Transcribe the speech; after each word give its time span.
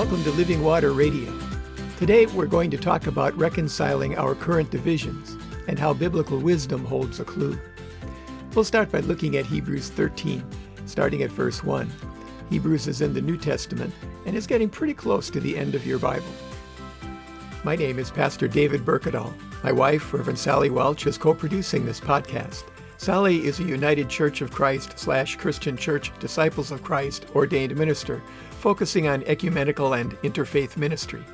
Welcome 0.00 0.24
to 0.24 0.30
Living 0.30 0.62
Water 0.62 0.92
Radio. 0.92 1.30
Today 1.98 2.24
we're 2.24 2.46
going 2.46 2.70
to 2.70 2.78
talk 2.78 3.06
about 3.06 3.36
reconciling 3.36 4.16
our 4.16 4.34
current 4.34 4.70
divisions 4.70 5.36
and 5.68 5.78
how 5.78 5.92
biblical 5.92 6.38
wisdom 6.38 6.86
holds 6.86 7.20
a 7.20 7.24
clue. 7.24 7.60
We'll 8.54 8.64
start 8.64 8.90
by 8.90 9.00
looking 9.00 9.36
at 9.36 9.44
Hebrews 9.44 9.90
13, 9.90 10.42
starting 10.86 11.22
at 11.22 11.30
verse 11.30 11.62
1. 11.62 11.92
Hebrews 12.48 12.88
is 12.88 13.02
in 13.02 13.12
the 13.12 13.20
New 13.20 13.36
Testament 13.36 13.92
and 14.24 14.34
is 14.34 14.46
getting 14.46 14.70
pretty 14.70 14.94
close 14.94 15.28
to 15.28 15.38
the 15.38 15.54
end 15.54 15.74
of 15.74 15.84
your 15.84 15.98
Bible. 15.98 16.32
My 17.62 17.76
name 17.76 17.98
is 17.98 18.10
Pastor 18.10 18.48
David 18.48 18.86
Berkedal. 18.86 19.34
My 19.62 19.70
wife, 19.70 20.14
Reverend 20.14 20.38
Sally 20.38 20.70
Welch, 20.70 21.06
is 21.06 21.18
co 21.18 21.34
producing 21.34 21.84
this 21.84 22.00
podcast. 22.00 22.69
Sally 23.00 23.46
is 23.46 23.60
a 23.60 23.64
United 23.64 24.10
Church 24.10 24.42
of 24.42 24.50
Christ 24.50 24.98
slash 24.98 25.36
Christian 25.36 25.74
Church 25.74 26.12
Disciples 26.18 26.70
of 26.70 26.82
Christ 26.82 27.24
ordained 27.34 27.74
minister, 27.74 28.22
focusing 28.50 29.08
on 29.08 29.22
ecumenical 29.22 29.94
and 29.94 30.12
interfaith 30.18 30.76
ministry. 30.76 31.24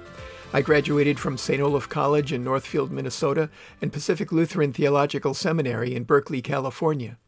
I 0.52 0.62
graduated 0.62 1.18
from 1.18 1.36
St. 1.36 1.60
Olaf 1.60 1.88
College 1.88 2.32
in 2.32 2.44
Northfield, 2.44 2.92
Minnesota, 2.92 3.50
and 3.82 3.92
Pacific 3.92 4.30
Lutheran 4.30 4.72
Theological 4.72 5.34
Seminary 5.34 5.96
in 5.96 6.04
Berkeley, 6.04 6.40
California. 6.40 7.18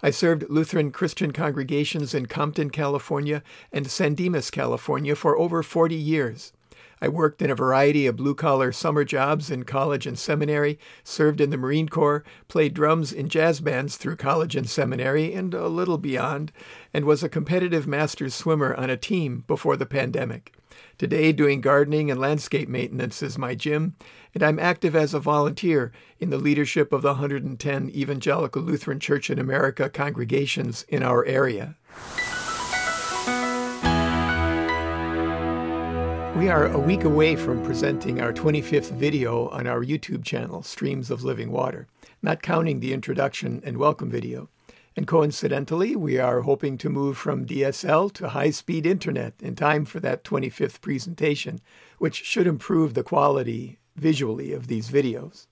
I 0.00 0.10
served 0.10 0.48
Lutheran 0.48 0.92
Christian 0.92 1.32
congregations 1.32 2.14
in 2.14 2.26
Compton, 2.26 2.70
California, 2.70 3.42
and 3.72 3.90
San 3.90 4.14
Dimas, 4.14 4.48
California 4.52 5.16
for 5.16 5.36
over 5.36 5.60
40 5.64 5.96
years. 5.96 6.52
I 7.00 7.08
worked 7.08 7.42
in 7.42 7.50
a 7.50 7.54
variety 7.54 8.06
of 8.06 8.16
blue 8.16 8.34
collar 8.34 8.72
summer 8.72 9.04
jobs 9.04 9.50
in 9.50 9.64
college 9.64 10.06
and 10.06 10.18
seminary, 10.18 10.78
served 11.04 11.40
in 11.40 11.50
the 11.50 11.56
Marine 11.56 11.88
Corps, 11.88 12.24
played 12.48 12.74
drums 12.74 13.12
in 13.12 13.28
jazz 13.28 13.60
bands 13.60 13.96
through 13.96 14.16
college 14.16 14.56
and 14.56 14.68
seminary, 14.68 15.32
and 15.32 15.54
a 15.54 15.68
little 15.68 15.98
beyond, 15.98 16.52
and 16.92 17.04
was 17.04 17.22
a 17.22 17.28
competitive 17.28 17.86
masters 17.86 18.34
swimmer 18.34 18.74
on 18.74 18.90
a 18.90 18.96
team 18.96 19.44
before 19.46 19.76
the 19.76 19.86
pandemic. 19.86 20.54
Today, 20.98 21.32
doing 21.32 21.60
gardening 21.60 22.10
and 22.10 22.20
landscape 22.20 22.68
maintenance 22.68 23.22
is 23.22 23.38
my 23.38 23.54
gym, 23.54 23.94
and 24.34 24.42
I'm 24.42 24.58
active 24.58 24.96
as 24.96 25.14
a 25.14 25.20
volunteer 25.20 25.92
in 26.18 26.30
the 26.30 26.38
leadership 26.38 26.92
of 26.92 27.02
the 27.02 27.14
110 27.14 27.90
Evangelical 27.90 28.62
Lutheran 28.62 29.00
Church 29.00 29.30
in 29.30 29.38
America 29.38 29.88
congregations 29.88 30.84
in 30.88 31.02
our 31.02 31.24
area. 31.24 31.76
We 36.38 36.50
are 36.50 36.66
a 36.66 36.78
week 36.78 37.02
away 37.02 37.34
from 37.34 37.64
presenting 37.64 38.20
our 38.20 38.32
25th 38.32 38.92
video 38.92 39.48
on 39.48 39.66
our 39.66 39.84
YouTube 39.84 40.24
channel, 40.24 40.62
Streams 40.62 41.10
of 41.10 41.24
Living 41.24 41.50
Water, 41.50 41.88
not 42.22 42.42
counting 42.42 42.78
the 42.78 42.92
introduction 42.92 43.60
and 43.64 43.76
welcome 43.76 44.08
video. 44.08 44.48
And 44.94 45.04
coincidentally, 45.04 45.96
we 45.96 46.16
are 46.20 46.42
hoping 46.42 46.78
to 46.78 46.88
move 46.88 47.18
from 47.18 47.44
DSL 47.44 48.12
to 48.12 48.28
high 48.28 48.50
speed 48.50 48.86
internet 48.86 49.34
in 49.40 49.56
time 49.56 49.84
for 49.84 49.98
that 49.98 50.22
25th 50.22 50.80
presentation, 50.80 51.60
which 51.98 52.22
should 52.22 52.46
improve 52.46 52.94
the 52.94 53.02
quality 53.02 53.80
visually 53.96 54.52
of 54.52 54.68
these 54.68 54.90
videos. 54.90 55.48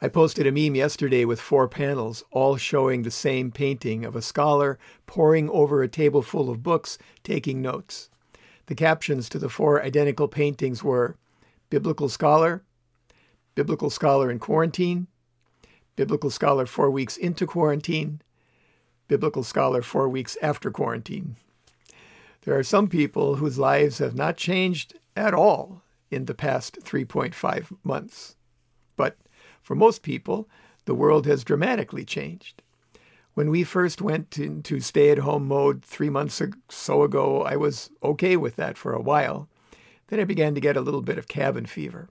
I 0.00 0.06
posted 0.06 0.46
a 0.46 0.52
meme 0.52 0.76
yesterday 0.76 1.24
with 1.24 1.40
four 1.40 1.66
panels, 1.66 2.22
all 2.30 2.56
showing 2.56 3.02
the 3.02 3.10
same 3.10 3.50
painting 3.50 4.04
of 4.04 4.14
a 4.14 4.22
scholar 4.22 4.78
poring 5.08 5.50
over 5.50 5.82
a 5.82 5.88
table 5.88 6.22
full 6.22 6.48
of 6.48 6.62
books, 6.62 6.96
taking 7.24 7.60
notes. 7.60 8.08
The 8.66 8.74
captions 8.74 9.28
to 9.28 9.38
the 9.38 9.48
four 9.48 9.82
identical 9.82 10.28
paintings 10.28 10.82
were 10.82 11.16
Biblical 11.70 12.08
Scholar, 12.08 12.62
Biblical 13.54 13.90
Scholar 13.90 14.30
in 14.30 14.38
Quarantine, 14.38 15.06
Biblical 15.94 16.30
Scholar 16.30 16.66
four 16.66 16.90
weeks 16.90 17.16
into 17.16 17.46
quarantine, 17.46 18.20
Biblical 19.08 19.42
Scholar 19.42 19.82
four 19.82 20.08
weeks 20.08 20.36
after 20.42 20.70
quarantine. 20.70 21.36
There 22.42 22.58
are 22.58 22.62
some 22.62 22.88
people 22.88 23.36
whose 23.36 23.58
lives 23.58 23.98
have 23.98 24.14
not 24.14 24.36
changed 24.36 24.98
at 25.16 25.34
all 25.34 25.82
in 26.10 26.26
the 26.26 26.34
past 26.34 26.78
3.5 26.82 27.76
months. 27.82 28.36
But 28.96 29.16
for 29.62 29.74
most 29.74 30.02
people, 30.02 30.48
the 30.84 30.94
world 30.94 31.26
has 31.26 31.42
dramatically 31.42 32.04
changed. 32.04 32.62
When 33.36 33.50
we 33.50 33.64
first 33.64 34.00
went 34.00 34.38
into 34.38 34.80
stay 34.80 35.10
at 35.10 35.18
home 35.18 35.46
mode 35.46 35.84
three 35.84 36.08
months 36.08 36.40
or 36.40 36.52
so 36.70 37.02
ago, 37.02 37.42
I 37.42 37.54
was 37.56 37.90
okay 38.02 38.34
with 38.34 38.56
that 38.56 38.78
for 38.78 38.94
a 38.94 39.00
while. 39.02 39.46
Then 40.06 40.20
I 40.20 40.24
began 40.24 40.54
to 40.54 40.60
get 40.62 40.74
a 40.74 40.80
little 40.80 41.02
bit 41.02 41.18
of 41.18 41.28
cabin 41.28 41.66
fever. 41.66 42.08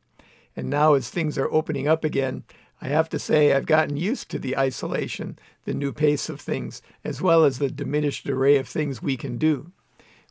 And 0.56 0.70
now, 0.70 0.94
as 0.94 1.10
things 1.10 1.36
are 1.40 1.52
opening 1.52 1.88
up 1.88 2.04
again, 2.04 2.44
I 2.80 2.90
have 2.90 3.10
to 3.10 3.18
say 3.18 3.54
I've 3.54 3.66
gotten 3.66 3.98
used 3.98 4.30
to 4.30 4.38
the 4.38 4.56
isolation, 4.56 5.40
the 5.64 5.74
new 5.74 5.92
pace 5.92 6.30
of 6.30 6.40
things, 6.40 6.84
as 7.04 7.24
well 7.24 7.44
as 7.44 7.58
the 7.58 7.72
diminished 7.72 8.30
array 8.30 8.58
of 8.58 8.68
things 8.68 9.02
we 9.02 9.18
can 9.18 9.40
do. 9.40 9.72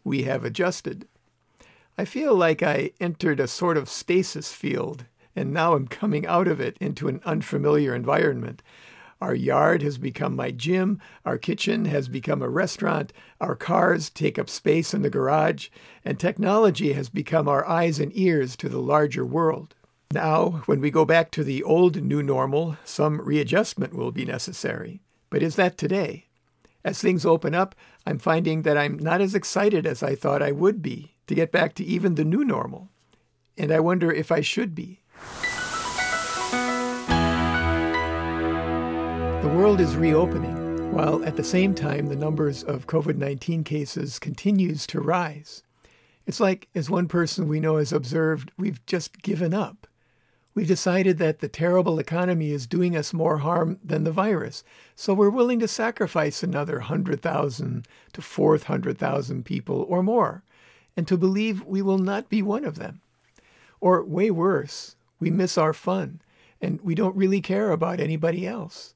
We 0.04 0.22
have 0.22 0.44
adjusted. 0.44 1.08
I 1.98 2.04
feel 2.04 2.36
like 2.36 2.62
I 2.62 2.92
entered 3.00 3.40
a 3.40 3.48
sort 3.48 3.76
of 3.76 3.88
stasis 3.88 4.52
field, 4.52 5.06
and 5.34 5.52
now 5.52 5.74
I'm 5.74 5.88
coming 5.88 6.24
out 6.24 6.46
of 6.46 6.60
it 6.60 6.76
into 6.80 7.08
an 7.08 7.20
unfamiliar 7.24 7.96
environment. 7.96 8.62
Our 9.24 9.34
yard 9.34 9.80
has 9.80 9.96
become 9.96 10.36
my 10.36 10.50
gym. 10.50 11.00
Our 11.24 11.38
kitchen 11.38 11.86
has 11.86 12.08
become 12.08 12.42
a 12.42 12.48
restaurant. 12.50 13.10
Our 13.40 13.56
cars 13.56 14.10
take 14.10 14.38
up 14.38 14.50
space 14.50 14.92
in 14.92 15.00
the 15.00 15.08
garage. 15.08 15.70
And 16.04 16.20
technology 16.20 16.92
has 16.92 17.08
become 17.08 17.48
our 17.48 17.66
eyes 17.66 17.98
and 17.98 18.14
ears 18.14 18.54
to 18.56 18.68
the 18.68 18.82
larger 18.82 19.24
world. 19.24 19.74
Now, 20.12 20.62
when 20.66 20.78
we 20.78 20.90
go 20.90 21.06
back 21.06 21.30
to 21.30 21.42
the 21.42 21.62
old 21.62 22.02
new 22.02 22.22
normal, 22.22 22.76
some 22.84 23.18
readjustment 23.18 23.94
will 23.94 24.12
be 24.12 24.26
necessary. 24.26 25.00
But 25.30 25.42
is 25.42 25.56
that 25.56 25.78
today? 25.78 26.26
As 26.84 27.00
things 27.00 27.24
open 27.24 27.54
up, 27.54 27.74
I'm 28.06 28.18
finding 28.18 28.60
that 28.60 28.76
I'm 28.76 28.98
not 28.98 29.22
as 29.22 29.34
excited 29.34 29.86
as 29.86 30.02
I 30.02 30.14
thought 30.14 30.42
I 30.42 30.52
would 30.52 30.82
be 30.82 31.14
to 31.28 31.34
get 31.34 31.50
back 31.50 31.72
to 31.76 31.84
even 31.84 32.16
the 32.16 32.26
new 32.26 32.44
normal. 32.44 32.90
And 33.56 33.72
I 33.72 33.80
wonder 33.80 34.12
if 34.12 34.30
I 34.30 34.42
should 34.42 34.74
be. 34.74 35.00
World 39.54 39.80
is 39.80 39.94
reopening, 39.94 40.92
while 40.92 41.24
at 41.24 41.36
the 41.36 41.44
same 41.44 41.76
time 41.76 42.08
the 42.08 42.16
numbers 42.16 42.64
of 42.64 42.88
COVID 42.88 43.14
19 43.14 43.62
cases 43.62 44.18
continues 44.18 44.84
to 44.88 45.00
rise. 45.00 45.62
It's 46.26 46.40
like, 46.40 46.66
as 46.74 46.90
one 46.90 47.06
person 47.06 47.46
we 47.46 47.60
know 47.60 47.76
has 47.76 47.92
observed, 47.92 48.50
we've 48.58 48.84
just 48.86 49.22
given 49.22 49.54
up. 49.54 49.86
We've 50.56 50.66
decided 50.66 51.18
that 51.18 51.38
the 51.38 51.46
terrible 51.46 52.00
economy 52.00 52.50
is 52.50 52.66
doing 52.66 52.96
us 52.96 53.12
more 53.12 53.38
harm 53.38 53.78
than 53.84 54.02
the 54.02 54.10
virus, 54.10 54.64
so 54.96 55.14
we're 55.14 55.30
willing 55.30 55.60
to 55.60 55.68
sacrifice 55.68 56.42
another 56.42 56.78
100,000 56.78 57.86
to 58.12 58.22
400,000 58.22 59.44
people 59.44 59.86
or 59.88 60.02
more, 60.02 60.42
and 60.96 61.06
to 61.06 61.16
believe 61.16 61.64
we 61.64 61.80
will 61.80 61.98
not 61.98 62.28
be 62.28 62.42
one 62.42 62.64
of 62.64 62.74
them. 62.74 63.02
Or, 63.80 64.02
way 64.02 64.32
worse, 64.32 64.96
we 65.20 65.30
miss 65.30 65.56
our 65.56 65.72
fun, 65.72 66.20
and 66.60 66.80
we 66.80 66.96
don't 66.96 67.14
really 67.14 67.40
care 67.40 67.70
about 67.70 68.00
anybody 68.00 68.48
else. 68.48 68.94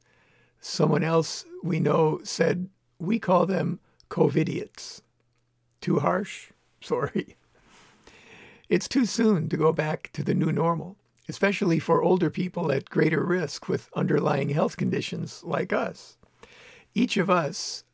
Someone 0.60 1.04
else 1.04 1.44
we 1.62 1.80
know 1.80 2.20
said, 2.24 2.68
We 2.98 3.18
call 3.18 3.46
them 3.46 3.80
COVIDiots. 4.10 5.02
Too 5.80 6.00
harsh? 6.00 6.50
Sorry. 6.80 7.36
It's 8.68 8.88
too 8.88 9.06
soon 9.06 9.48
to 9.48 9.56
go 9.56 9.72
back 9.72 10.10
to 10.12 10.22
the 10.22 10.34
new 10.34 10.52
normal, 10.52 10.96
especially 11.28 11.78
for 11.78 12.02
older 12.02 12.28
people 12.28 12.70
at 12.70 12.90
greater 12.90 13.24
risk 13.24 13.68
with 13.68 13.88
underlying 13.94 14.50
health 14.50 14.76
conditions 14.76 15.42
like 15.44 15.72
us. 15.72 16.16
Each 16.94 17.16
of 17.16 17.30
us, 17.30 17.84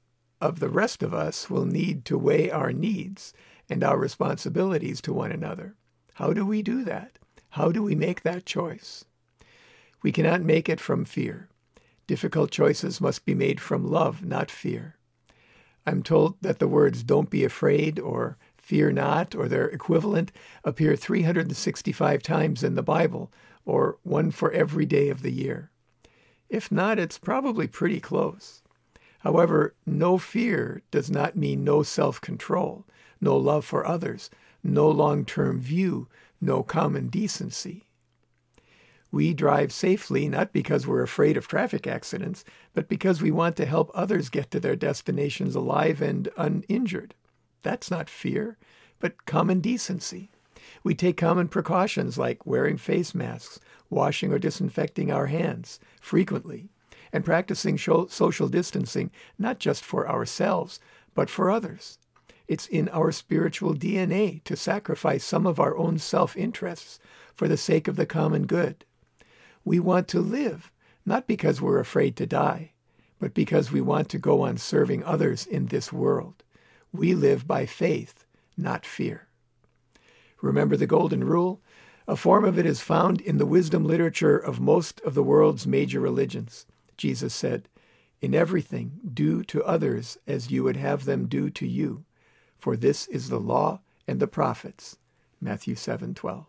of 0.41 0.59
the 0.59 0.69
rest 0.69 1.03
of 1.03 1.15
us, 1.15 1.49
will 1.49 1.65
need 1.65 2.05
to 2.07 2.19
weigh 2.19 2.51
our 2.51 2.73
needs 2.73 3.33
and 3.69 3.85
our 3.85 3.99
responsibilities 3.99 5.01
to 5.03 5.13
one 5.13 5.31
another. 5.31 5.75
How 6.15 6.33
do 6.33 6.45
we 6.45 6.63
do 6.63 6.85
that? 6.85 7.19
How 7.51 7.71
do 7.71 7.83
we 7.83 7.95
make 7.95 8.23
that 8.23 8.47
choice? 8.47 9.05
We 10.03 10.13
cannot 10.13 10.43
make 10.43 10.69
it 10.69 10.81
from 10.81 11.05
fear. 11.05 11.49
Difficult 12.07 12.51
choices 12.51 13.01
must 13.01 13.25
be 13.25 13.35
made 13.35 13.61
from 13.61 13.87
love, 13.87 14.25
not 14.25 14.51
fear. 14.51 14.97
I'm 15.87 16.03
told 16.03 16.37
that 16.43 16.59
the 16.59 16.69
words 16.69 17.03
don't 17.03 17.31
be 17.31 17.45
afraid 17.45 17.99
or 17.99 18.39
fear 18.57 18.91
not 18.91 19.35
or 19.35 19.49
their 19.49 19.69
equivalent 19.69 20.33
appear 20.65 20.97
365 20.97 22.23
times 22.23 22.63
in 22.65 22.75
the 22.75 22.83
Bible, 22.83 23.31
or 23.67 23.99
one 24.03 24.31
for 24.31 24.51
every 24.53 24.87
day 24.87 25.09
of 25.09 25.23
the 25.23 25.31
year. 25.31 25.71
If 26.49 26.71
not, 26.73 26.99
it's 26.99 27.19
probably 27.19 27.67
pretty 27.67 28.01
close. 28.01 28.63
However, 29.21 29.75
no 29.87 30.19
fear 30.19 30.83
does 30.91 31.11
not 31.11 31.37
mean 31.37 31.65
no 31.65 31.83
self 31.83 32.21
control, 32.21 32.85
no 33.21 33.37
love 33.37 33.65
for 33.65 33.87
others, 33.87 34.31
no 34.63 34.89
long 34.89 35.25
term 35.25 35.61
view, 35.61 36.09
no 36.41 36.63
common 36.63 37.09
decency. 37.09 37.84
We 39.15 39.33
drive 39.33 39.73
safely 39.73 40.29
not 40.29 40.53
because 40.53 40.89
we're 40.89 41.05
afraid 41.05 41.37
of 41.37 41.47
traffic 41.47 41.87
accidents, 41.87 42.45
but 42.73 42.89
because 42.89 43.23
we 43.23 43.31
want 43.31 43.55
to 43.59 43.65
help 43.65 43.93
others 43.95 44.29
get 44.29 44.51
to 44.51 44.59
their 44.59 44.75
destinations 44.75 45.55
alive 45.55 46.03
and 46.03 46.29
uninjured. 46.37 47.15
That's 47.63 47.93
not 47.93 48.11
fear, 48.11 48.59
but 48.99 49.25
common 49.25 49.61
decency. 49.61 50.33
We 50.83 50.97
take 50.97 51.17
common 51.17 51.47
precautions 51.47 52.19
like 52.19 52.45
wearing 52.45 52.77
face 52.77 53.15
masks, 53.15 53.61
washing 53.89 54.33
or 54.33 54.39
disinfecting 54.41 55.13
our 55.13 55.27
hands 55.27 55.79
frequently, 56.01 56.69
and 57.13 57.25
practicing 57.25 57.79
social 57.79 58.49
distancing 58.49 59.13
not 59.39 59.61
just 59.61 59.85
for 59.85 60.11
ourselves, 60.11 60.81
but 61.15 61.31
for 61.31 61.53
others. 61.53 62.01
It's 62.49 62.67
in 62.67 62.89
our 62.89 63.13
spiritual 63.13 63.77
DNA 63.77 64.43
to 64.43 64.57
sacrifice 64.57 65.25
some 65.25 65.47
of 65.47 65.61
our 65.61 65.77
own 65.77 66.01
self 66.01 66.37
interests 66.37 66.99
for 67.33 67.47
the 67.47 67.57
sake 67.57 67.87
of 67.87 67.95
the 67.95 68.07
common 68.07 68.47
good. 68.49 68.85
We 69.65 69.81
want 69.81 70.09
to 70.09 70.21
live, 70.21 70.71
not 71.07 71.27
because 71.27 71.61
we're 71.61 71.81
afraid 71.81 72.17
to 72.17 72.27
die, 72.27 72.73
but 73.19 73.35
because 73.35 73.73
we 73.73 73.81
want 73.81 74.09
to 74.11 74.19
go 74.19 74.43
on 74.43 74.59
serving 74.59 75.03
others 75.05 75.47
in 75.47 75.67
this 75.67 75.93
world. 75.93 76.43
We 76.93 77.15
live 77.15 77.47
by 77.47 77.67
faith, 77.67 78.25
not 78.57 78.85
fear. 78.85 79.29
Remember 80.43 80.77
the 80.77 80.87
Golden 80.87 81.25
Rule? 81.25 81.63
A 82.07 82.17
form 82.17 82.45
of 82.45 82.59
it 82.59 82.67
is 82.67 82.83
found 82.83 83.23
in 83.23 83.39
the 83.39 83.47
wisdom 83.47 83.85
literature 83.85 84.37
of 84.37 84.61
most 84.61 85.01
of 85.01 85.15
the 85.15 85.23
world's 85.23 85.67
major 85.67 86.01
religions. 86.01 86.67
Jesus 86.99 87.35
said, 87.35 87.71
In 88.21 88.35
everything, 88.35 89.01
do 89.15 89.43
to 89.45 89.65
others 89.65 90.19
as 90.27 90.51
you 90.51 90.63
would 90.65 90.77
have 90.77 91.07
them 91.07 91.27
do 91.27 91.49
to 91.51 91.67
you, 91.67 92.05
for 92.59 92.77
this 92.77 93.07
is 93.07 93.31
the 93.31 93.41
law 93.41 93.81
and 94.07 94.21
the 94.21 94.27
prophets. 94.27 94.99
Matthew 95.41 95.75
7:12. 95.75 96.45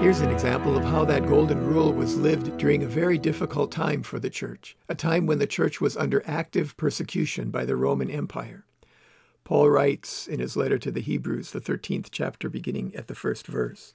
Here's 0.00 0.22
an 0.22 0.30
example 0.30 0.78
of 0.78 0.84
how 0.84 1.04
that 1.04 1.26
golden 1.26 1.62
rule 1.66 1.92
was 1.92 2.16
lived 2.16 2.56
during 2.56 2.82
a 2.82 2.88
very 2.88 3.18
difficult 3.18 3.70
time 3.70 4.02
for 4.02 4.18
the 4.18 4.30
church, 4.30 4.74
a 4.88 4.94
time 4.94 5.26
when 5.26 5.38
the 5.38 5.46
church 5.46 5.78
was 5.78 5.94
under 5.94 6.22
active 6.26 6.74
persecution 6.78 7.50
by 7.50 7.66
the 7.66 7.76
Roman 7.76 8.10
Empire. 8.10 8.64
Paul 9.44 9.68
writes 9.68 10.26
in 10.26 10.40
his 10.40 10.56
letter 10.56 10.78
to 10.78 10.90
the 10.90 11.02
Hebrews, 11.02 11.50
the 11.50 11.60
13th 11.60 12.08
chapter, 12.10 12.48
beginning 12.48 12.96
at 12.96 13.08
the 13.08 13.14
first 13.14 13.46
verse 13.46 13.92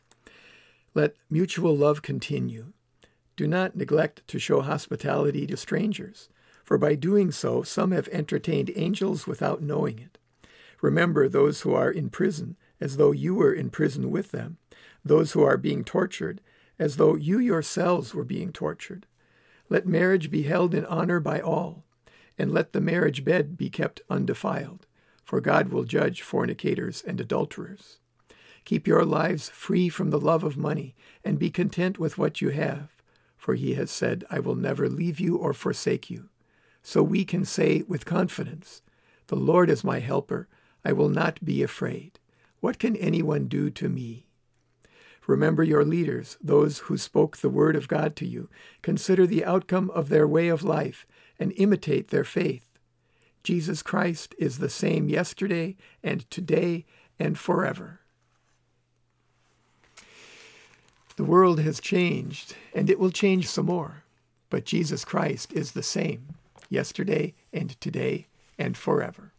Let 0.94 1.16
mutual 1.28 1.76
love 1.76 2.04
continue. 2.04 2.74
Do 3.36 3.48
not 3.48 3.76
neglect 3.76 4.28
to 4.28 4.38
show 4.38 4.62
hospitality 4.62 5.48
to 5.48 5.58
strangers, 5.58 6.30
for 6.64 6.78
by 6.78 6.94
doing 6.94 7.32
so 7.32 7.64
some 7.64 7.90
have 7.90 8.08
entertained 8.10 8.70
angels 8.76 9.26
without 9.26 9.64
knowing 9.64 9.98
it. 9.98 10.20
Remember 10.84 11.28
those 11.28 11.62
who 11.62 11.74
are 11.74 11.90
in 11.90 12.12
prison, 12.12 12.58
as 12.80 12.98
though 12.98 13.12
you 13.12 13.34
were 13.34 13.54
in 13.54 13.72
prison 13.72 14.12
with 14.12 14.30
them, 14.30 14.60
those 15.06 15.32
who 15.32 15.44
are 15.44 15.58
being 15.58 15.84
tortured, 15.84 16.42
as 16.78 16.98
though 16.98 17.16
you 17.16 17.40
yourselves 17.40 18.14
were 18.14 18.26
being 18.26 18.52
tortured. 18.52 19.06
Let 19.70 19.88
marriage 19.88 20.30
be 20.30 20.44
held 20.44 20.74
in 20.74 20.86
honor 20.86 21.20
by 21.20 21.40
all, 21.40 21.86
and 22.38 22.52
let 22.52 22.74
the 22.74 22.82
marriage 22.82 23.24
bed 23.24 23.56
be 23.56 23.70
kept 23.70 24.02
undefiled 24.10 24.86
for 25.26 25.42
God 25.42 25.70
will 25.70 25.84
judge 25.84 26.22
fornicators 26.22 27.04
and 27.06 27.20
adulterers. 27.20 27.98
Keep 28.64 28.88
your 28.88 29.04
lives 29.04 29.50
free 29.50 29.90
from 29.90 30.12
the 30.12 30.20
love 30.20 30.44
of 30.44 30.56
money, 30.56 30.96
and 31.24 31.40
be 31.40 31.50
content 31.50 32.00
with 32.00 32.18
what 32.18 32.42
you 32.42 32.50
have, 32.50 32.90
for 33.36 33.56
he 33.56 33.74
has 33.74 33.92
said, 33.92 34.24
I 34.30 34.40
will 34.40 34.56
never 34.56 34.88
leave 34.88 35.20
you 35.20 35.36
or 35.38 35.54
forsake 35.54 36.10
you. 36.10 36.30
So 36.84 37.02
we 37.02 37.26
can 37.26 37.44
say 37.44 37.84
with 37.88 38.06
confidence, 38.06 38.82
The 39.28 39.36
Lord 39.36 39.70
is 39.70 39.84
my 39.84 40.00
helper, 40.00 40.48
I 40.84 40.94
will 40.94 41.10
not 41.10 41.44
be 41.44 41.64
afraid. 41.64 42.20
What 42.60 42.80
can 42.80 42.96
anyone 42.96 43.48
do 43.48 43.72
to 43.72 43.90
me? 43.90 44.25
Remember 45.28 45.64
your 45.64 45.84
leaders, 45.84 46.38
those 46.42 46.80
who 46.80 46.98
spoke 46.98 47.38
the 47.38 47.50
word 47.50 47.76
of 47.76 47.88
God 47.88 48.16
to 48.18 48.28
you. 48.28 48.50
Consider 48.82 49.26
the 49.26 49.44
outcome 49.44 49.90
of 49.92 50.10
their 50.10 50.28
way 50.28 50.48
of 50.48 50.64
life 50.64 51.08
and 51.40 51.54
imitate 51.58 52.10
their 52.10 52.24
faith. 52.24 52.78
Jesus 53.44 53.82
Christ 53.82 54.36
is 54.38 54.58
the 54.58 54.70
same 54.70 55.10
yesterday 55.10 55.76
and 56.04 56.30
today 56.30 56.86
and 57.20 57.38
forever. 57.38 58.02
The 61.16 61.24
world 61.24 61.62
has 61.62 61.80
changed, 61.80 62.56
and 62.74 62.90
it 62.90 63.00
will 63.00 63.12
change 63.12 63.48
some 63.48 63.68
more, 63.68 64.04
but 64.50 64.66
Jesus 64.66 65.06
Christ 65.06 65.54
is 65.54 65.72
the 65.72 65.84
same 65.84 66.36
yesterday 66.70 67.34
and 67.54 67.80
today 67.80 68.28
and 68.58 68.76
forever. 68.76 69.32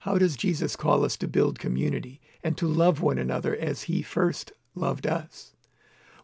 How 0.00 0.18
does 0.18 0.36
Jesus 0.36 0.74
call 0.74 1.04
us 1.04 1.16
to 1.18 1.28
build 1.28 1.58
community 1.58 2.20
and 2.42 2.56
to 2.56 2.66
love 2.66 3.00
one 3.00 3.18
another 3.18 3.54
as 3.56 3.82
he 3.82 4.02
first 4.02 4.52
loved 4.78 5.06
us? 5.06 5.52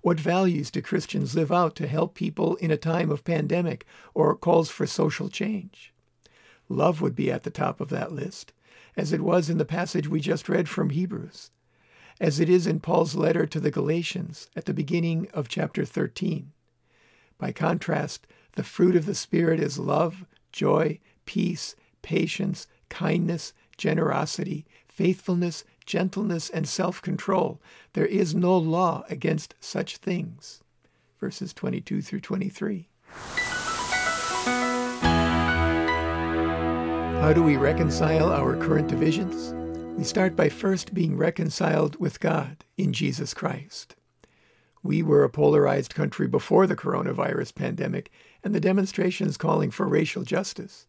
What 0.00 0.20
values 0.20 0.70
do 0.70 0.82
Christians 0.82 1.34
live 1.34 1.50
out 1.50 1.74
to 1.76 1.86
help 1.86 2.14
people 2.14 2.56
in 2.56 2.70
a 2.70 2.76
time 2.76 3.10
of 3.10 3.24
pandemic 3.24 3.86
or 4.12 4.36
calls 4.36 4.68
for 4.68 4.86
social 4.86 5.28
change? 5.28 5.94
Love 6.68 7.00
would 7.00 7.14
be 7.14 7.30
at 7.30 7.42
the 7.42 7.50
top 7.50 7.80
of 7.80 7.88
that 7.88 8.12
list, 8.12 8.52
as 8.96 9.12
it 9.12 9.22
was 9.22 9.50
in 9.50 9.58
the 9.58 9.64
passage 9.64 10.08
we 10.08 10.20
just 10.20 10.48
read 10.48 10.68
from 10.68 10.90
Hebrews, 10.90 11.50
as 12.20 12.38
it 12.38 12.48
is 12.48 12.66
in 12.66 12.80
Paul's 12.80 13.14
letter 13.14 13.46
to 13.46 13.58
the 13.58 13.70
Galatians 13.70 14.48
at 14.54 14.66
the 14.66 14.74
beginning 14.74 15.28
of 15.32 15.48
chapter 15.48 15.84
13. 15.84 16.52
By 17.38 17.52
contrast, 17.52 18.26
the 18.52 18.62
fruit 18.62 18.96
of 18.96 19.06
the 19.06 19.14
Spirit 19.14 19.58
is 19.58 19.78
love, 19.78 20.24
joy, 20.52 21.00
peace, 21.26 21.74
patience, 22.02 22.66
kindness, 22.88 23.52
generosity, 23.76 24.64
faithfulness, 24.86 25.64
gentleness, 25.86 26.50
and 26.50 26.68
self 26.68 27.00
control. 27.02 27.60
There 27.92 28.06
is 28.06 28.34
no 28.34 28.56
law 28.56 29.04
against 29.08 29.54
such 29.60 29.98
things. 29.98 30.62
Verses 31.20 31.52
22 31.52 32.02
through 32.02 32.20
23. 32.20 32.88
How 37.20 37.32
do 37.32 37.42
we 37.42 37.56
reconcile 37.56 38.30
our 38.30 38.56
current 38.56 38.88
divisions? 38.88 39.54
We 39.96 40.04
start 40.04 40.36
by 40.36 40.48
first 40.48 40.92
being 40.92 41.16
reconciled 41.16 41.96
with 42.00 42.20
God 42.20 42.64
in 42.76 42.92
Jesus 42.92 43.32
Christ. 43.32 43.96
We 44.82 45.02
were 45.02 45.24
a 45.24 45.30
polarized 45.30 45.94
country 45.94 46.28
before 46.28 46.66
the 46.66 46.76
coronavirus 46.76 47.54
pandemic 47.54 48.10
and 48.42 48.54
the 48.54 48.60
demonstrations 48.60 49.38
calling 49.38 49.70
for 49.70 49.88
racial 49.88 50.24
justice. 50.24 50.86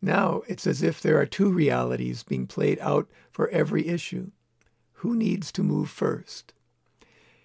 Now 0.00 0.42
it's 0.46 0.66
as 0.66 0.82
if 0.82 1.00
there 1.00 1.18
are 1.18 1.26
two 1.26 1.50
realities 1.50 2.22
being 2.22 2.46
played 2.46 2.78
out 2.80 3.08
for 3.30 3.48
every 3.48 3.88
issue. 3.88 4.30
Who 4.94 5.14
needs 5.14 5.50
to 5.52 5.62
move 5.62 5.90
first? 5.90 6.52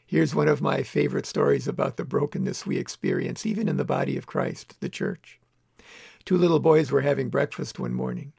Here's 0.06 0.36
one 0.36 0.48
of 0.48 0.62
my 0.62 0.84
favorite 0.84 1.26
stories 1.26 1.68
about 1.68 1.98
the 1.98 2.06
brokenness 2.06 2.66
we 2.66 2.78
experience, 2.78 3.46
even 3.46 3.68
in 3.68 3.78
the 3.78 3.86
body 3.86 4.18
of 4.18 4.28
Christ, 4.28 4.76
the 4.80 4.90
church. 4.90 5.40
Two 6.26 6.38
little 6.38 6.60
boys 6.60 6.92
were 6.92 7.02
having 7.02 7.30
breakfast 7.30 7.80
one 7.80 7.94
morning. 7.94 8.34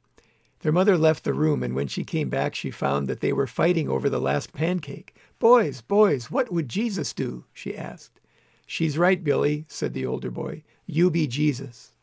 Their 0.61 0.72
mother 0.72 0.97
left 0.97 1.25
the 1.25 1.35
room, 1.35 1.62
and 1.62 1.75
when 1.75 1.88
she 1.88 2.04
came 2.04 2.28
back, 2.28 2.54
she 2.54 2.71
found 2.71 3.09
that 3.09 3.21
they 3.21 3.33
were 3.33 3.47
fighting 3.47 3.88
over 3.88 4.09
the 4.09 4.21
last 4.21 4.52
pancake. 4.52 5.16
Boys, 5.38 5.80
boys, 5.80 6.30
what 6.30 6.52
would 6.52 6.68
Jesus 6.68 7.12
do? 7.12 7.44
she 7.52 7.76
asked. 7.76 8.21
She's 8.66 8.97
right, 8.97 9.23
Billy, 9.23 9.64
said 9.68 9.92
the 9.94 10.06
older 10.06 10.30
boy. 10.30 10.62
You 10.87 11.11
be 11.11 11.26
Jesus. 11.26 11.94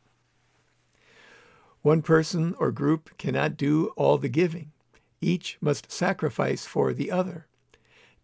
One 1.81 2.03
person 2.03 2.53
or 2.59 2.71
group 2.71 3.17
cannot 3.17 3.57
do 3.57 3.87
all 3.95 4.19
the 4.19 4.29
giving. 4.29 4.71
Each 5.19 5.57
must 5.61 5.91
sacrifice 5.91 6.65
for 6.65 6.93
the 6.93 7.09
other. 7.09 7.47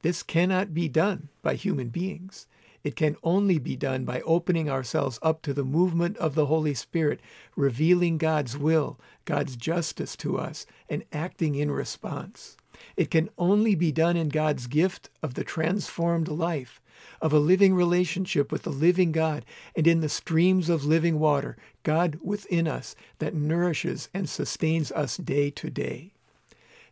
This 0.03 0.21
cannot 0.21 0.75
be 0.75 0.87
done 0.87 1.29
by 1.41 1.55
human 1.55 1.89
beings. 1.89 2.45
It 2.83 2.95
can 2.95 3.17
only 3.23 3.57
be 3.57 3.75
done 3.75 4.05
by 4.05 4.21
opening 4.21 4.69
ourselves 4.69 5.17
up 5.23 5.41
to 5.41 5.53
the 5.53 5.65
movement 5.65 6.17
of 6.17 6.35
the 6.35 6.45
Holy 6.45 6.75
Spirit, 6.75 7.19
revealing 7.55 8.19
God's 8.19 8.55
will, 8.55 8.99
God's 9.25 9.55
justice 9.55 10.15
to 10.17 10.37
us, 10.37 10.67
and 10.87 11.03
acting 11.11 11.55
in 11.55 11.71
response. 11.71 12.57
It 12.95 13.09
can 13.09 13.29
only 13.39 13.73
be 13.73 13.91
done 13.91 14.15
in 14.15 14.29
God's 14.29 14.67
gift 14.67 15.09
of 15.23 15.33
the 15.33 15.43
transformed 15.43 16.27
life, 16.27 16.79
of 17.21 17.33
a 17.33 17.39
living 17.39 17.73
relationship 17.73 18.51
with 18.51 18.63
the 18.63 18.69
living 18.69 19.11
God, 19.11 19.45
and 19.75 19.87
in 19.87 20.01
the 20.01 20.09
streams 20.09 20.69
of 20.69 20.85
living 20.85 21.19
water, 21.19 21.57
God 21.83 22.19
within 22.21 22.67
us, 22.67 22.95
that 23.19 23.33
nourishes 23.33 24.09
and 24.13 24.29
sustains 24.29 24.91
us 24.91 25.17
day 25.17 25.49
to 25.51 25.69
day. 25.69 26.13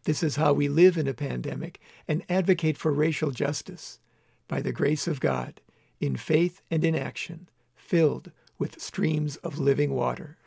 This 0.04 0.22
is 0.22 0.36
how 0.36 0.54
we 0.54 0.68
live 0.68 0.98
in 0.98 1.08
a 1.08 1.14
pandemic 1.14 1.80
and 2.08 2.24
advocate 2.30 2.78
for 2.78 2.92
racial 2.92 3.32
justice. 3.32 4.00
By 4.48 4.62
the 4.62 4.72
grace 4.72 5.08
of 5.08 5.20
God, 5.20 5.62
in 6.00 6.16
faith 6.16 6.62
and 6.70 6.86
in 6.86 6.96
action, 6.96 7.50
filled 7.76 8.32
with 8.60 8.80
streams 8.80 9.38
of 9.38 9.60
living 9.60 9.94
water. 9.94 10.38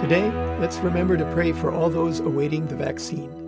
Today, 0.00 0.30
let's 0.60 0.78
remember 0.78 1.16
to 1.16 1.32
pray 1.32 1.52
for 1.52 1.70
all 1.70 1.90
those 1.90 2.20
awaiting 2.20 2.66
the 2.66 2.76
vaccine. 2.76 3.45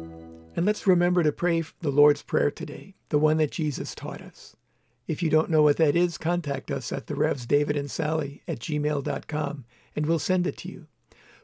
And 0.59 0.67
let's 0.67 0.89
remember 0.89 1.23
to 1.23 1.31
pray 1.31 1.63
the 1.83 1.93
Lord's 1.93 2.23
Prayer 2.23 2.51
today, 2.51 2.97
the 3.11 3.19
one 3.21 3.37
that 3.37 3.53
Jesus 3.53 3.95
taught 3.95 4.21
us. 4.21 4.57
If 5.07 5.23
you 5.23 5.31
don't 5.31 5.51
know 5.51 5.63
what 5.63 5.77
that 5.77 5.95
is, 5.95 6.19
contact 6.19 6.73
us 6.73 6.91
at 6.91 7.07
the 7.07 7.15
Revs 7.15 7.47
David 7.47 7.77
and 7.77 7.89
Sally 7.89 8.43
at 8.49 8.59
gmail.com 8.59 9.65
and 9.95 10.07
we'll 10.07 10.19
send 10.19 10.49
it 10.49 10.57
to 10.57 10.69
you. 10.69 10.89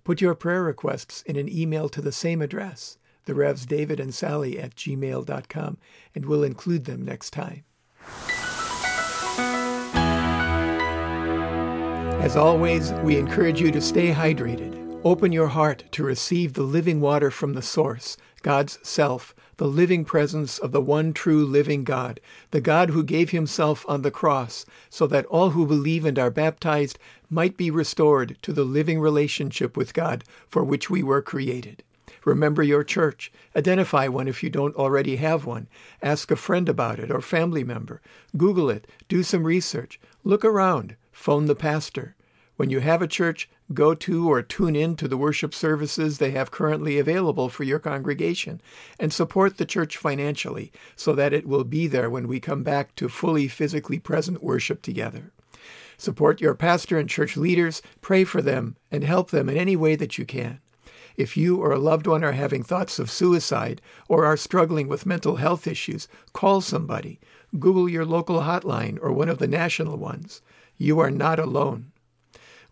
Put 0.03 0.21
your 0.21 0.35
prayer 0.35 0.65
requests 0.65 1.23
in 1.23 1.37
an 1.37 1.49
email 1.49 1.89
to 1.91 2.03
the 2.03 2.11
same 2.11 2.43
address, 2.43 2.99
the 3.27 3.37
Revs 3.37 3.67
David 3.67 4.01
and 4.01 4.13
Sally 4.13 4.59
at 4.59 4.75
gmail.com, 4.75 5.79
and 6.17 6.27
we'll 6.27 6.43
include 6.43 6.85
them 6.87 7.05
next 7.05 7.31
time. 7.31 7.63
As 12.21 12.35
always, 12.35 12.93
we 13.05 13.17
encourage 13.17 13.61
you 13.61 13.71
to 13.71 13.81
stay 13.81 14.13
hydrated. 14.13 14.85
Open 15.05 15.31
your 15.31 15.49
heart 15.49 15.85
to 15.93 16.03
receive 16.03 16.55
the 16.55 16.63
living 16.63 17.01
water 17.01 17.31
from 17.31 17.53
the 17.53 17.63
source, 17.63 18.17
God's 18.45 18.79
self, 18.83 19.35
the 19.57 19.67
living 19.67 20.05
presence 20.05 20.59
of 20.59 20.71
the 20.71 20.81
one 20.83 21.15
true 21.15 21.47
living 21.47 21.83
God, 21.83 22.21
the 22.51 22.61
God 22.61 22.91
who 22.91 23.03
gave 23.03 23.31
himself 23.31 23.87
on 23.89 24.03
the 24.03 24.11
cross 24.11 24.67
so 24.91 25.07
that 25.07 25.25
all 25.27 25.51
who 25.51 25.67
believe 25.67 26.05
and 26.05 26.19
are 26.19 26.31
baptized 26.31 26.99
might 27.31 27.57
be 27.57 27.71
restored 27.71 28.37
to 28.43 28.53
the 28.53 28.65
living 28.65 29.01
relationship 29.01 29.79
with 29.79 29.95
God 29.95 30.25
for 30.47 30.63
which 30.63 30.91
we 30.91 31.03
were 31.03 31.23
created. 31.23 31.83
Remember 32.27 32.63
your 32.63 32.85
church. 32.85 33.33
Identify 33.57 34.09
one 34.09 34.29
if 34.29 34.43
you 34.43 34.51
don't 34.51 34.77
already 34.77 35.17
have 35.17 35.47
one. 35.47 35.67
Ask 36.03 36.31
a 36.31 36.37
friend 36.37 36.69
about 36.69 36.99
it 36.99 37.11
or 37.11 37.23
family 37.23 37.65
member. 37.65 38.03
Google 38.37 38.69
it. 38.69 38.87
Do 39.09 39.23
some 39.23 39.45
research. 39.45 39.99
Look 40.23 40.45
around. 40.45 40.97
Phone 41.13 41.47
the 41.47 41.55
pastor. 41.55 42.15
When 42.57 42.69
you 42.69 42.81
have 42.81 43.01
a 43.01 43.09
church, 43.09 43.49
go 43.73 43.95
to 43.95 44.29
or 44.31 44.43
tune 44.43 44.77
in 44.77 44.95
to 44.97 45.09
the 45.09 45.17
worship 45.17 45.55
services 45.55 46.19
they 46.19 46.33
have 46.33 46.51
currently 46.51 46.99
available 46.99 47.49
for 47.49 47.65
your 47.65 47.79
congregation 47.79 48.61
and 49.01 49.13
support 49.13 49.57
the 49.57 49.65
church 49.65 49.97
financially 49.97 50.71
so 50.97 51.15
that 51.15 51.33
it 51.33 51.47
will 51.47 51.65
be 51.65 51.87
there 51.87 52.11
when 52.11 52.29
we 52.29 52.39
come 52.39 52.63
back 52.63 52.95
to 52.95 53.09
fully 53.09 53.49
physically 53.49 53.99
present 53.99 54.43
worship 54.43 54.83
together. 54.83 55.33
Support 55.97 56.41
your 56.41 56.55
pastor 56.55 56.99
and 56.99 57.09
church 57.09 57.37
leaders, 57.37 57.81
pray 58.01 58.25
for 58.25 58.43
them, 58.43 58.77
and 58.91 59.05
help 59.05 59.31
them 59.31 59.49
in 59.49 59.57
any 59.57 59.77
way 59.77 59.97
that 59.97 60.19
you 60.19 60.27
can. 60.27 60.61
If 61.17 61.37
you 61.37 61.59
or 61.59 61.71
a 61.71 61.79
loved 61.79 62.07
one 62.07 62.25
are 62.25 62.33
having 62.33 62.63
thoughts 62.63 62.99
of 62.99 63.11
suicide 63.11 63.81
or 64.09 64.25
are 64.25 64.37
struggling 64.37 64.89
with 64.89 65.07
mental 65.07 65.37
health 65.37 65.67
issues, 65.67 66.09
call 66.33 66.61
somebody. 66.61 67.21
Google 67.59 67.89
your 67.89 68.05
local 68.05 68.41
hotline 68.41 68.99
or 69.01 69.13
one 69.13 69.29
of 69.29 69.39
the 69.39 69.47
national 69.47 69.97
ones. 69.97 70.43
You 70.77 70.99
are 70.99 71.13
not 71.13 71.39
alone. 71.39 71.93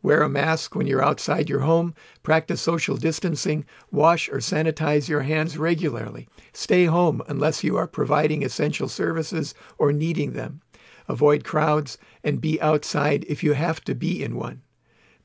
Wear 0.03 0.23
a 0.23 0.29
mask 0.29 0.75
when 0.75 0.89
you're 0.89 1.05
outside 1.05 1.49
your 1.49 1.61
home, 1.61 1.95
practice 2.25 2.61
social 2.61 2.97
distancing, 2.97 3.65
wash 3.93 4.29
or 4.29 4.39
sanitize 4.39 5.09
your 5.09 5.21
hands 5.21 5.57
regularly. 5.57 6.29
Stay 6.53 6.87
home 6.87 7.23
unless 7.29 7.63
you 7.63 7.77
are 7.77 7.87
providing 7.87 8.43
essential 8.43 8.89
services 8.89 9.55
or 9.79 9.93
needing 9.93 10.33
them. 10.33 10.61
Avoid 11.09 11.45
crowds 11.45 11.99
and 12.25 12.41
be 12.41 12.61
outside 12.61 13.25
if 13.29 13.45
you 13.45 13.53
have 13.53 13.81
to 13.85 13.95
be 13.95 14.25
in 14.25 14.37
one. 14.37 14.63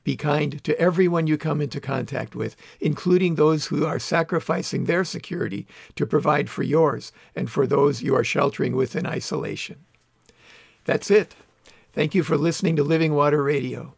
Be 0.04 0.16
kind 0.16 0.62
to 0.64 0.80
everyone 0.80 1.26
you 1.26 1.36
come 1.36 1.60
into 1.60 1.80
contact 1.80 2.34
with, 2.34 2.56
including 2.80 3.34
those 3.34 3.66
who 3.66 3.84
are 3.84 3.98
sacrificing 3.98 4.84
their 4.84 5.04
security 5.04 5.66
to 5.96 6.06
provide 6.06 6.48
for 6.48 6.62
yours 6.62 7.12
and 7.34 7.50
for 7.50 7.66
those 7.66 8.00
you 8.00 8.14
are 8.14 8.24
sheltering 8.24 8.76
with 8.76 8.94
in 8.96 9.06
isolation. 9.06 9.76
That's 10.84 11.10
it. 11.10 11.34
Thank 11.92 12.14
you 12.14 12.22
for 12.22 12.38
listening 12.38 12.76
to 12.76 12.84
Living 12.84 13.12
Water 13.12 13.42
Radio. 13.42 13.97